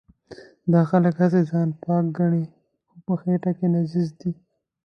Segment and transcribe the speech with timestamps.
[0.71, 2.43] دا خلک هسې ځان پاک ګڼي
[2.87, 4.31] خو په خټه کې نجس دي.